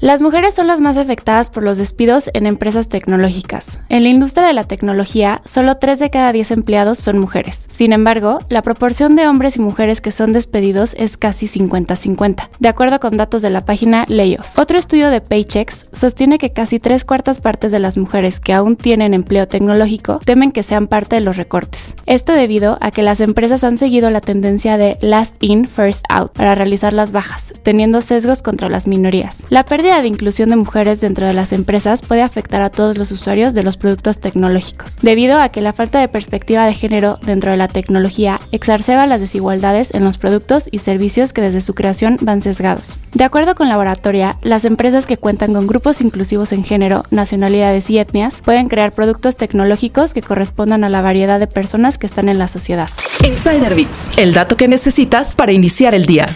Las 0.00 0.20
mujeres 0.20 0.54
son 0.54 0.66
las 0.66 0.80
más 0.80 0.96
afectadas 0.96 1.50
por 1.50 1.62
los 1.62 1.78
despidos 1.78 2.28
en 2.34 2.46
empresas 2.46 2.88
tecnológicas. 2.88 3.78
En 3.88 4.02
la 4.02 4.08
industria 4.08 4.46
de 4.46 4.52
la 4.52 4.64
tecnología, 4.64 5.40
solo 5.44 5.76
3 5.76 5.98
de 5.98 6.10
cada 6.10 6.32
10 6.32 6.50
empleados 6.50 6.98
son 6.98 7.18
mujeres. 7.18 7.64
Sin 7.68 7.92
embargo, 7.92 8.38
la 8.48 8.62
proporción 8.62 9.14
de 9.14 9.28
hombres 9.28 9.56
y 9.56 9.60
mujeres 9.60 10.00
que 10.00 10.10
son 10.10 10.32
despedidos 10.32 10.94
es 10.98 11.16
casi 11.16 11.46
50-50, 11.46 12.48
de 12.58 12.68
acuerdo 12.68 12.98
con 12.98 13.16
datos 13.16 13.40
de 13.40 13.50
la 13.50 13.64
página 13.64 14.04
Layoff. 14.08 14.58
Otro 14.58 14.78
estudio 14.78 15.10
de 15.10 15.20
Paychecks 15.20 15.86
sostiene 15.92 16.38
que 16.38 16.52
casi 16.52 16.80
tres 16.80 17.04
cuartas 17.04 17.40
partes 17.40 17.70
de 17.70 17.78
las 17.78 17.96
mujeres 17.96 18.40
que 18.40 18.52
aún 18.52 18.76
tienen 18.76 19.14
empleo 19.14 19.46
tecnológico 19.46 20.20
temen 20.24 20.50
que 20.50 20.64
sean 20.64 20.88
parte 20.88 21.16
de 21.16 21.22
los 21.22 21.36
recortes. 21.36 21.94
Esto 22.06 22.32
debido 22.32 22.78
a 22.80 22.90
que 22.90 23.02
las 23.02 23.20
empresas 23.20 23.62
han 23.64 23.78
seguido 23.78 24.10
la 24.10 24.20
tendencia 24.20 24.76
de 24.76 24.98
last 25.00 25.36
in, 25.40 25.66
first 25.66 26.04
out 26.08 26.32
para 26.32 26.54
realizar 26.54 26.92
las 26.92 27.12
bajas, 27.12 27.54
teniendo 27.62 28.00
sesgos 28.00 28.42
contra 28.42 28.68
las 28.68 28.86
minorías. 28.86 29.44
La 29.48 29.64
pérdida 29.64 29.83
de 29.84 30.08
inclusión 30.08 30.48
de 30.48 30.56
mujeres 30.56 31.02
dentro 31.02 31.26
de 31.26 31.34
las 31.34 31.52
empresas 31.52 32.00
puede 32.00 32.22
afectar 32.22 32.62
a 32.62 32.70
todos 32.70 32.96
los 32.96 33.12
usuarios 33.12 33.52
de 33.52 33.62
los 33.62 33.76
productos 33.76 34.18
tecnológicos, 34.18 34.96
debido 35.02 35.38
a 35.38 35.50
que 35.50 35.60
la 35.60 35.74
falta 35.74 36.00
de 36.00 36.08
perspectiva 36.08 36.64
de 36.64 36.72
género 36.72 37.18
dentro 37.24 37.50
de 37.50 37.58
la 37.58 37.68
tecnología 37.68 38.40
exacerba 38.50 39.06
las 39.06 39.20
desigualdades 39.20 39.92
en 39.92 40.02
los 40.02 40.16
productos 40.16 40.68
y 40.70 40.78
servicios 40.78 41.34
que 41.34 41.42
desde 41.42 41.60
su 41.60 41.74
creación 41.74 42.16
van 42.22 42.40
sesgados. 42.40 42.98
De 43.12 43.24
acuerdo 43.24 43.54
con 43.54 43.68
Laboratoria, 43.68 44.36
las 44.40 44.64
empresas 44.64 45.04
que 45.04 45.18
cuentan 45.18 45.52
con 45.52 45.66
grupos 45.66 46.00
inclusivos 46.00 46.52
en 46.52 46.64
género, 46.64 47.04
nacionalidades 47.10 47.90
y 47.90 47.98
etnias 47.98 48.40
pueden 48.42 48.68
crear 48.68 48.92
productos 48.92 49.36
tecnológicos 49.36 50.14
que 50.14 50.22
correspondan 50.22 50.84
a 50.84 50.88
la 50.88 51.02
variedad 51.02 51.38
de 51.38 51.46
personas 51.46 51.98
que 51.98 52.06
están 52.06 52.30
en 52.30 52.38
la 52.38 52.48
sociedad. 52.48 52.88
Insider 53.22 53.74
Bits, 53.74 54.12
el 54.16 54.32
dato 54.32 54.56
que 54.56 54.66
necesitas 54.66 55.34
para 55.34 55.52
iniciar 55.52 55.94
el 55.94 56.06
día. 56.06 56.26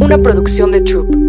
Una 0.00 0.18
producción 0.18 0.72
de 0.72 0.80
Troop. 0.80 1.23